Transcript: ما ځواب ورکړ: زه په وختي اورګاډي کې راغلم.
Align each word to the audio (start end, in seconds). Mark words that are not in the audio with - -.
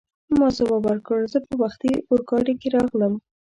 ما 0.37 0.47
ځواب 0.57 0.83
ورکړ: 0.87 1.19
زه 1.33 1.37
په 1.47 1.53
وختي 1.61 1.91
اورګاډي 2.09 2.53
کې 2.61 2.67
راغلم. 2.75 3.13